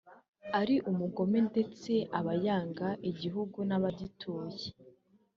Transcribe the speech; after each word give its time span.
ari 0.59 0.75
umugome 0.91 1.39
ndetse 1.49 1.91
aba 2.19 2.33
yanga 2.45 2.87
igihugu 3.09 3.57
n’abagituye 3.69 4.65